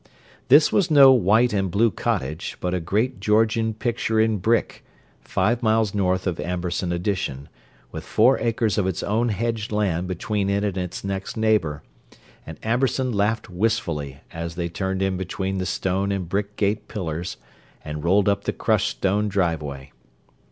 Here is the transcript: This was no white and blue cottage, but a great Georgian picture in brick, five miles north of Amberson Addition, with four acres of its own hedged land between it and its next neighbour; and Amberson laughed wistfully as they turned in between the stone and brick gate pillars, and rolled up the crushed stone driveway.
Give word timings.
This 0.47 0.73
was 0.73 0.89
no 0.89 1.11
white 1.11 1.53
and 1.53 1.69
blue 1.69 1.91
cottage, 1.91 2.57
but 2.59 2.73
a 2.73 2.79
great 2.79 3.19
Georgian 3.19 3.75
picture 3.75 4.19
in 4.19 4.37
brick, 4.37 4.83
five 5.21 5.61
miles 5.61 5.93
north 5.93 6.25
of 6.25 6.39
Amberson 6.39 6.91
Addition, 6.91 7.47
with 7.91 8.03
four 8.03 8.39
acres 8.39 8.79
of 8.79 8.87
its 8.87 9.03
own 9.03 9.29
hedged 9.29 9.71
land 9.71 10.07
between 10.07 10.49
it 10.49 10.63
and 10.63 10.75
its 10.75 11.03
next 11.03 11.37
neighbour; 11.37 11.83
and 12.47 12.57
Amberson 12.63 13.11
laughed 13.11 13.47
wistfully 13.51 14.21
as 14.31 14.55
they 14.55 14.69
turned 14.69 15.03
in 15.03 15.17
between 15.17 15.59
the 15.59 15.67
stone 15.67 16.11
and 16.11 16.27
brick 16.27 16.55
gate 16.55 16.87
pillars, 16.87 17.37
and 17.85 18.03
rolled 18.03 18.27
up 18.27 18.45
the 18.45 18.53
crushed 18.53 18.89
stone 18.97 19.27
driveway. 19.29 19.91